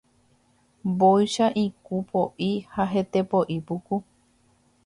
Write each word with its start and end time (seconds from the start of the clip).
Mbóicha 0.89 1.45
ikũ 1.65 1.95
poʼi 2.09 2.49
ha 2.73 2.83
hete 2.93 3.19
poʼi 3.29 3.55
puku. 3.67 3.95